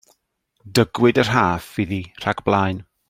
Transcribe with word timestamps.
Dygwyd 0.79 1.21
y 1.23 1.25
rhaff 1.27 1.69
iddi 1.85 2.01
rhag 2.25 2.43
blaen. 2.49 2.83